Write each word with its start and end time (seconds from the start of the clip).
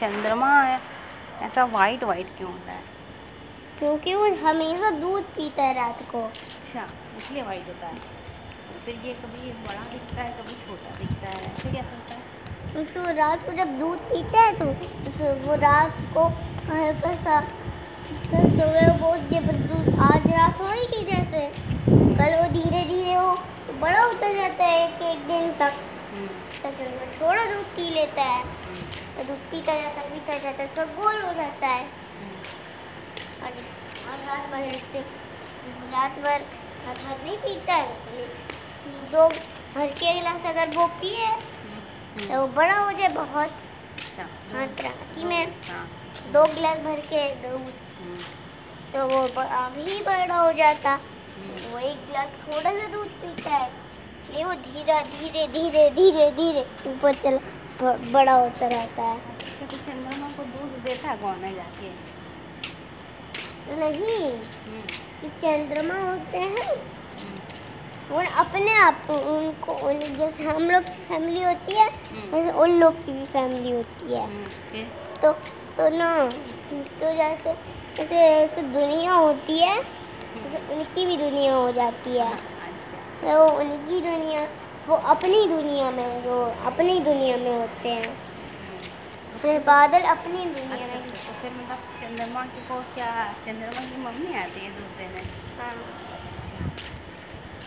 चंद्रमा 0.00 0.50
है। 0.62 0.80
ऐसा 1.42 1.64
वाइट 1.64 2.04
वाइट 2.04 2.26
क्यों 2.38 2.50
होता 2.52 2.72
है? 2.72 2.82
क्योंकि 3.78 4.14
वो 4.14 4.26
हमेशा 4.44 4.90
दूध 4.90 5.24
पीता 5.32 5.62
है 5.62 5.74
रात 5.74 6.02
को। 6.12 6.22
अच्छा 6.22 6.84
इसलिए 7.18 7.42
वाइट 7.42 7.66
होता 7.68 7.86
है। 7.86 7.94
तो 7.94 8.78
फिर 8.84 8.94
ये 9.04 9.12
कभी 9.14 9.50
बड़ा 9.62 9.80
दिखता 9.92 10.22
है 10.22 10.30
कभी 10.32 10.54
छोटा 10.66 10.98
दिखता 10.98 11.30
है। 11.30 11.44
ऐसे 11.44 11.68
कैसे 11.68 11.88
होता 11.90 12.14
है? 12.14 12.20
क्योंकि 12.72 12.98
वो 12.98 13.16
रात 13.16 13.44
को 13.46 13.52
जब 13.52 13.78
दूध 13.78 13.98
पीता 14.08 14.40
है 14.40 14.52
तो 14.58 14.64
तो 15.18 15.34
वो 15.46 15.54
रात 15.60 16.00
को 16.14 16.24
हल्का 16.70 17.14
सा 17.24 17.40
फिर 18.30 18.48
सुबह 18.50 18.96
वो 19.00 19.14
ये 19.32 19.40
दूध 19.40 19.98
आज 20.02 20.26
रात 20.26 20.60
होगी 20.60 21.02
जैसे। 21.04 21.46
कल 21.88 22.34
वो 22.34 22.48
धीरे 22.52 22.82
धीरे 22.84 23.16
वो 23.16 23.32
बड़ा 23.80 24.02
होता 24.02 24.32
जाता 24.32 24.64
है 24.64 24.86
एक 24.86 25.02
एक 25.02 25.26
दिन 25.28 25.52
तक। 25.60 25.72
हम्म, 26.10 26.26
तक 26.62 26.80
वो 26.80 27.06
थोड़ा 27.20 27.44
दूध 27.44 27.64
पी 27.76 27.90
लेता 27.90 28.22
है। 28.22 28.42
हम्म, 28.42 28.82
तो 29.16 29.24
दूध 29.24 29.38
पीता 29.50 29.74
जाता 29.74 30.00
है 30.00 30.10
पीता 30.10 30.38
जाता 30.38 30.62
है 30.62 30.68
फिर 30.74 30.84
गोल 30.84 31.20
हो 31.22 31.32
जाता 31.34 31.66
है। 31.66 31.84
हम्म, 31.84 33.44
और, 33.44 33.50
और 34.10 34.26
रात 34.26 34.50
भर 34.50 34.58
ऐसे 34.58 35.00
रात 35.92 36.18
भर 36.18 36.40
रात 36.86 36.98
भर 36.98 37.24
नहीं 37.24 37.36
पीता 37.38 37.74
है। 37.74 38.24
दो 39.12 39.28
भर 39.74 39.86
के 39.86 40.14
गिलास 40.14 40.46
अगर 40.46 40.70
वो 40.70 40.86
पिए 41.00 41.26
हम्म, 41.26 42.26
तो 42.28 42.40
वो 42.40 42.46
बड़ा 42.48 42.78
हो 42.78 42.92
जाए 42.92 43.08
बहुत। 43.08 43.50
अच्छा 43.96 44.22
हाँ 44.52 44.66
में 45.28 45.46
हाँ। 45.70 45.88
दो 46.32 46.44
गिलास 46.54 46.78
भर 46.78 47.00
के 47.12 47.26
दूध। 47.34 47.72
हम्म, 47.98 48.18
तो 48.92 49.06
वो 49.08 49.40
अभी 49.42 50.02
बड़ा 50.02 50.36
हो 50.36 50.52
जाता। 50.52 50.90
हम्म, 50.90 51.72
वो 51.72 51.78
एक 51.78 52.06
गिलास 52.06 52.28
थोड़ा 52.46 52.70
सा 52.70 52.88
दूध 52.88 53.08
पीता 53.22 53.50
है। 53.50 53.70
ये 54.34 54.44
वो 54.44 54.52
धीरे 54.52 55.00
धीरे 55.10 55.46
धीरे 55.46 55.88
धीरे 55.90 56.30
धीरे 56.30 56.66
ऊपर 56.90 57.14
चल 57.14 57.38
बड़ा 58.12 58.32
होता 58.32 58.66
रहता 58.66 59.02
है। 59.02 59.18
तो 59.60 59.76
चंद्रमा 59.76 60.28
को 60.28 60.44
दूध 60.44 60.82
देता 60.84 61.08
है 61.08 61.16
है 61.42 61.54
जाके। 61.54 61.90
नहीं 63.78 64.30
हम्म, 64.30 64.80
जो 65.22 65.28
चंद्रमा 65.42 65.94
होते 66.00 66.38
हैं। 66.38 66.66
हम्म, 66.66 67.38
वो 68.10 68.22
अपने 68.42 68.74
आप 68.74 69.10
उनको 69.10 69.72
उन 69.88 70.00
जैसे 70.18 70.44
हम 70.44 70.70
लोग 70.70 70.82
की 70.82 71.04
फैमिली 71.08 71.42
होती 71.42 71.74
है 71.74 71.88
हम्म, 71.88 72.30
वैसे 72.32 72.50
उन 72.58 72.78
लोग 72.80 73.04
की 73.06 73.12
भी 73.12 73.24
फैमिली 73.26 73.70
होती 73.70 74.12
है। 74.14 74.24
हम्म, 74.24 74.84
तो 75.22 75.32
तो 75.76 75.88
ना 75.96 76.10
तो 77.00 77.12
जैसे 77.16 77.54
जैसे 77.96 78.16
ऐसे 78.16 78.62
दुनिया 78.62 79.12
होती 79.12 79.58
है 79.58 79.78
उनकी 79.78 81.06
भी 81.06 81.16
दुनिया 81.16 81.54
हो 81.54 81.70
जाती 81.72 82.10
है। 82.10 82.32
अच्छा 82.32 82.55
तो 83.22 83.44
उनकी 83.58 84.00
दुनिया 84.00 84.40
वो 84.88 84.96
अपनी 85.12 85.46
दुनिया 85.48 85.90
में 85.90 86.22
जो 86.24 86.34
अपनी 86.66 86.98
दुनिया 87.00 87.36
में 87.36 87.58
होते 87.58 87.88
हैं। 87.88 88.14
फिर 89.42 89.58
बादल 89.60 90.02
अपनी 90.10 90.44
दुनिया 90.44 90.76
अच्छा 90.76 90.98
में। 90.98 91.10
तो 91.12 91.32
फिर 91.40 91.50
मतलब 91.52 91.78
चंद्रमा 92.02 92.44
की 92.52 92.60
को 92.68 92.80
क्या 92.94 93.10
चंद्रमा 93.46 93.82
की 93.88 93.96
मम्मी 94.02 94.34
आती 94.42 94.60
है 94.60 94.70
दूध 94.76 94.92
देने? 94.98 95.22
हाँ। 95.58 95.72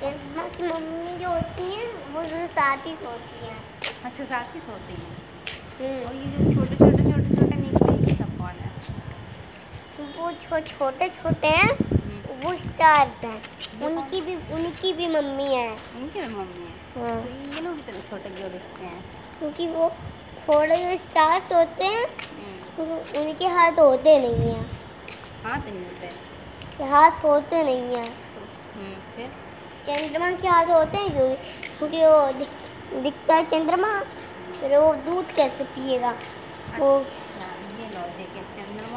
चंद्रमा 0.00 0.48
की 0.56 0.62
मम्मी 0.62 1.18
जो 1.18 1.28
होती 1.28 1.70
हैं 1.74 1.86
वो 2.14 2.24
जो 2.24 2.46
साथ 2.54 2.86
ही 2.86 2.94
सोती 3.02 3.46
हैं। 3.46 3.56
अच्छा 4.04 4.24
साथ 4.24 4.54
ही 4.54 4.60
सोती 4.60 4.94
हैं? 5.02 5.14
हम्म। 5.80 6.08
और 6.08 6.14
ये 6.14 6.26
जो 6.32 6.54
छोटे 6.54 6.76
छोटे 6.76 7.02
छोटे 7.10 7.36
छोटे 7.36 7.56
निकले 7.56 7.92
ये 8.06 8.16
सब 8.16 8.36
कौन 8.38 8.54
है? 8.62 8.70
वो 10.18 10.30
छोटे 10.42 11.08
छोटे 11.22 11.48
हैं 11.48 12.00
वो 12.42 12.54
स्टार्स 12.54 13.24
हैं। 13.24 13.42
उनकी 13.86 14.20
भी 14.20 14.34
उनकी 14.54 14.92
भी 14.92 15.06
मम्मी 15.08 15.44
है। 15.44 15.70
उनकी 15.72 16.20
भी 16.20 16.26
मम्मी 16.26 16.66
है? 16.66 17.10
हाँ। 17.10 17.22
तो 17.22 17.30
ये 17.56 17.60
लोग 17.60 17.78
इतने 17.78 18.00
छोटे 18.00 18.28
क्यों 18.28 18.50
दिखते 18.50 18.84
हैं? 18.84 19.04
क्योंकि 19.38 19.66
वो 19.66 19.90
थोड़े 20.48 20.76
जो 20.76 20.96
स्टार्स 20.98 21.52
होते 21.52 21.84
हैं 21.84 22.06
हम्म, 22.78 23.20
उनके 23.20 23.46
हाथ 23.46 23.72
होते 23.72 24.18
नहीं 24.18 24.52
हैं। 24.54 24.70
हाथ 25.44 25.58
नहीं 25.58 25.84
होते? 25.84 26.84
हाथ 26.84 27.24
होते 27.24 27.62
नहीं 27.62 27.96
हैं। 27.96 28.08
हम्म, 28.74 29.26
चंद्रमा 29.86 30.30
के 30.32 30.48
हाथ 30.48 30.66
होते 30.66 30.98
हैं 30.98 31.10
क्योंकि 31.10 31.78
क्योंकि 31.78 32.04
वो 32.04 32.32
दिख, 32.38 32.48
दिखता 33.02 33.34
है 33.34 33.44
चंद्रमा 33.44 34.00
फिर 34.60 34.78
वो 34.78 34.94
दूध 34.94 35.34
कैसे 35.34 35.64
पिएगा? 35.64 36.10
वो 36.78 36.98
अच्छा 36.98 37.46
ये 37.78 37.88
चंद्रमा 37.88 38.20
के 38.20 38.82
हाथ 38.82 38.91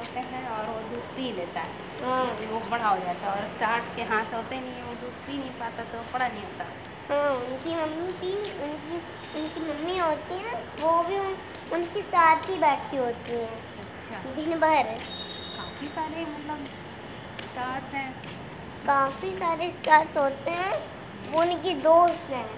होते 0.00 0.20
हैं 0.32 0.42
और 0.50 0.66
वो 0.66 0.78
दूध 0.90 1.08
पी 1.16 1.32
लेता 1.36 1.60
है। 1.60 1.88
हाँ। 2.02 2.24
वो 2.50 2.60
बड़ा 2.70 2.88
हो 2.88 2.96
जाता 2.98 3.26
है 3.26 3.32
और 3.32 3.48
स्टार्स 3.56 3.94
के 3.96 4.02
हाथ 4.12 4.34
होते 4.34 4.60
नहीं 4.60 4.74
है 4.74 4.84
वो 4.84 4.94
दूध 5.00 5.16
पी 5.26 5.38
नहीं 5.38 5.50
पाता 5.60 5.84
तो 5.92 6.02
बड़ा 6.12 6.28
नहीं 6.28 6.44
होता। 6.44 6.68
हाँ 7.10 7.30
उनकी 7.36 7.74
मम्मी 7.76 8.12
भी 8.20 8.34
उनकी 8.64 8.98
उनकी 9.38 9.60
मम्मी 9.60 9.96
होती 9.98 10.34
हैं 10.34 10.54
वो 10.80 10.92
भी 11.04 11.18
उन, 11.18 11.34
उनके 11.72 12.02
साथ 12.10 12.48
ही 12.50 12.58
बैठी 12.58 12.96
होती 12.96 13.32
हैं। 13.32 13.58
अच्छा। 13.80 14.22
दिन 14.36 14.58
भर। 14.60 14.92
काफ़ी 15.56 15.88
सारे 15.88 16.24
मतलब 16.26 16.64
स्टार्स 17.42 17.94
हैं। 17.94 18.10
काफ़ी 18.86 19.32
सारे 19.34 19.70
स्टार्स 19.70 20.16
होते 20.16 20.50
हैं 20.50 20.72
वो 21.32 21.40
उनकी 21.42 21.74
दोस्त 21.82 22.30
हैं। 22.30 22.48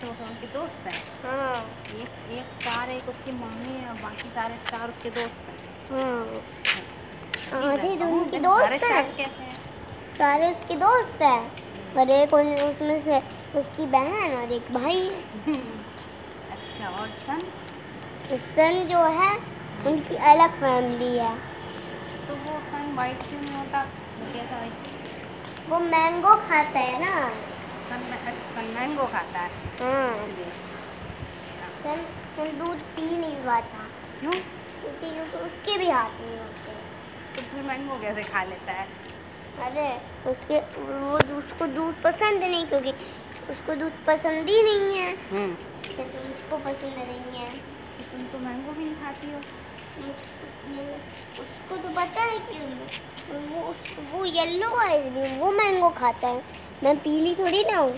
तो 0.00 0.08
उनके 0.24 0.46
दोस्त 0.46 0.86
हैं? 0.86 1.00
हाँ। 1.24 1.56
एक 1.94 2.30
एक 2.38 2.52
स्टार 2.60 2.90
एक 2.90 3.08
उसकी 3.08 3.32
मम्मी 3.32 3.78
है 3.78 3.88
और 3.88 3.96
बाकी 4.02 4.30
सारे 4.30 4.54
स्टार 4.66 4.88
उसके 4.88 5.10
दोस्त 5.10 5.48
हैं। 5.48 5.58
हाँ। 5.90 6.42
आधे 7.52 7.88
मैं 7.88 7.98
तो 7.98 8.04
उनकी 8.04 8.38
दोस्त 8.38 8.84
हैं। 8.84 9.04
हैं? 9.18 9.54
सारे 10.18 10.50
उसके 10.50 10.74
दोस्त 10.76 11.22
हैं। 11.22 11.40
और 11.98 12.10
एक 12.10 12.34
उसमें 12.34 13.02
से 13.02 13.22
उसकी 13.58 13.86
बहन 13.86 14.34
और 14.34 14.52
एक 14.52 14.72
भाई 14.72 15.08
अच्छा 16.50 16.88
और 16.88 17.08
सन? 17.08 17.40
सन 18.36 18.80
जो 18.90 18.98
है 18.98 19.32
उनकी 19.86 20.16
अलग 20.16 20.50
फैमिली 20.50 21.16
है। 21.18 21.34
तो 22.28 22.34
वो 22.34 22.60
सन 22.60 22.94
वाइट 22.94 23.22
क्यों 23.22 23.40
नहीं 23.40 23.56
होता? 23.56 23.82
वो 24.18 24.32
कैसा 24.32 24.60
वो 25.68 25.78
मैंगो 25.78 26.34
खाता 26.36 26.78
है 26.78 27.00
ना। 27.00 27.28
सन 27.88 28.00
सन 28.54 28.72
मैंगो 28.74 29.04
खाता 29.04 29.38
है। 29.38 29.50
हाँ। 29.80 30.14
अच्छा। 30.14 31.68
सन 31.82 32.02
सन 32.36 32.58
दूध 32.58 32.78
पी 32.96 33.02
नहीं 33.02 33.36
पाता। 33.36 33.86
क्यों? 34.20 34.32
क्योंकि 34.32 35.38
उसके 35.38 35.78
भी 35.78 35.90
हाथ 35.90 36.20
नहीं 36.20 36.38
होते। 36.38 36.99
तो 37.40 37.46
फिर 37.50 37.62
मैंगो 37.62 37.94
कैसे 38.00 38.22
खा 38.22 38.42
लेता 38.44 38.72
है 38.72 38.86
अरे 39.66 39.84
उसके 40.30 40.58
वो 40.78 41.38
उसको 41.38 41.66
दूध 41.74 42.02
पसंद 42.02 42.42
नहीं 42.42 42.64
क्योंकि 42.66 42.92
उसको 43.50 43.74
दूध 43.74 43.92
पसंद 44.06 44.48
ही 44.48 44.62
नहीं 44.62 44.98
है। 44.98 45.12
हम्म। 45.30 45.54
तो 45.90 46.02
उसको 46.02 46.56
पसंद 46.64 46.98
नहीं 46.98 47.40
है। 47.40 47.48
तो 47.50 48.04
तुम 48.12 48.26
तो 48.32 48.38
मैंगो 48.38 48.72
भी 48.72 48.84
नहीं 48.84 48.94
खाती 48.94 49.32
हो। 49.32 49.38
उसको 51.42 51.76
तो 51.76 51.88
पता 51.96 52.22
है 52.22 52.38
कि 52.48 52.58
वो 53.48 53.62
उसको 53.70 54.02
वो 54.12 54.24
येलो 54.24 54.70
है 54.78 55.38
वो 55.38 55.50
मैंगो 55.52 55.90
खाता 55.98 56.28
है। 56.28 56.42
मैं 56.82 56.96
पीली 56.98 57.34
थोड़ी 57.34 57.64
ना 57.64 57.78
हूँ। 57.78 57.96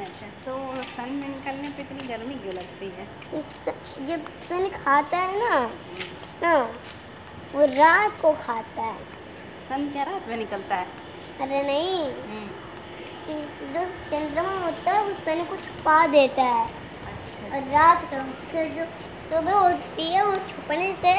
अच्छा 0.00 0.26
तो 0.46 0.56
सन 0.84 1.10
में 1.12 1.28
निकलने 1.28 1.68
पे 1.68 1.82
इतनी 1.82 2.08
गर्मी 2.08 2.34
क्यों 2.34 2.54
लगती 2.54 2.88
है? 2.88 3.06
जब 4.08 4.20
सन 4.48 4.68
खाता 4.84 5.18
है 5.18 5.38
ना 5.38 5.70
ना 6.42 6.52
वो 7.54 7.64
रात 7.64 8.20
को 8.20 8.32
खाता 8.32 8.82
है। 8.82 8.96
सन 9.68 9.88
क्या 9.92 10.02
रात 10.02 10.28
में 10.28 10.36
निकलता 10.36 10.76
है? 10.76 10.86
अरे 11.40 11.62
नहीं। 11.62 12.04
हम्म, 12.04 12.48
जो 13.72 13.84
चंद्रमा 14.10 14.52
होता 14.64 14.92
है 14.92 15.02
वो 15.04 15.14
सन 15.24 15.44
को 15.44 15.56
छुपा 15.56 16.06
देता 16.06 16.42
है। 16.42 16.64
अच्छा। 16.64 17.56
और 17.56 17.68
रात 17.72 18.04
को 18.04 18.22
फिर 18.52 18.68
जो 18.68 18.84
सुबह 19.30 19.54
होती 19.54 20.12
है 20.12 20.24
वो 20.26 20.36
छुपने 20.50 20.92
से 20.94 21.12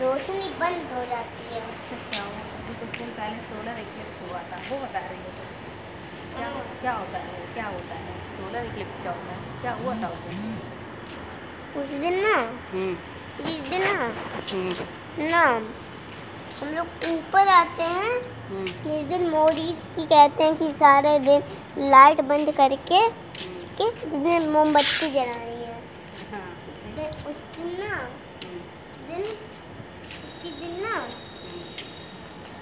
रोशनी 0.00 0.48
बंद 0.60 0.92
हो 0.92 1.04
जाती 1.04 1.54
है। 1.54 1.60
अच्छा 1.60 1.96
क्या 2.10 2.22
हुआ? 2.22 2.42
अभी 2.58 2.74
कुछ 2.74 2.98
दिन 2.98 3.08
पहले 3.18 3.38
सोलर 3.48 3.80
इक्लिप्स 3.80 4.30
हुआ 4.30 4.40
था। 4.50 4.62
वो 4.70 4.78
बता 4.84 4.98
रही 4.98 5.18
है 5.18 5.50
क्या 6.36 6.48
क्या 6.80 6.92
होता 6.92 7.18
है? 7.18 7.40
क्या 7.54 7.66
होता 7.66 7.94
है? 7.94 8.14
सोलर 8.36 8.64
इक्लिप्स 8.64 9.02
क्या 9.02 9.12
होता 9.12 9.32
है? 9.32 9.60
क्या 9.60 9.72
हुआ 9.72 9.94
था 10.02 10.08
उस 10.08 10.22
दिन? 10.28 10.60
उस 11.82 11.88
दिन 12.00 12.18
ना 12.22 12.36
हम्म, 12.72 12.94
जिस 13.44 13.60
दिन 13.70 13.82
ना 13.82 13.92
हम्म, 14.52 14.74
ना 15.18 15.42
हम 16.60 16.68
लोग 16.68 16.86
ऊपर 16.86 17.48
आते 17.48 17.82
हैं। 17.82 18.20
हम्म। 18.48 18.66
जिस 18.66 19.08
दिन 19.08 19.28
मोदी 19.30 19.72
की 19.72 20.06
कहते 20.06 20.44
हैं 20.44 20.56
कि 20.56 20.72
सारे 20.72 21.18
दिन 21.18 21.42
लाइट 21.88 22.20
बंद 22.20 22.50
करके 22.50 23.08
कि 23.78 23.90
दिन 24.06 24.48
मोमबत्ती 24.48 25.10
जलानी 25.10 25.64
है। 25.64 25.82
हाँ, 26.32 26.56
तो 26.96 27.30
उस 27.30 27.36
दिन 27.36 27.76
ना 27.80 27.96
दिन 29.08 29.22
दिन 30.60 30.82
ना 30.82 30.96
हम्म। 30.96 31.60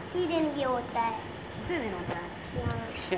उसी 0.06 0.26
दिन 0.26 0.54
ये 0.58 0.64
होता 0.64 1.00
है। 1.00 1.18
उसी 1.62 1.76
दिन 1.78 1.94
होता 1.94 2.16
है। 2.16 2.66
हाँ। 2.66 2.86
अच्छा। 2.86 3.16